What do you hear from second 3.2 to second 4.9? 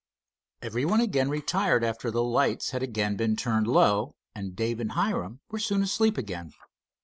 turned low, and Dave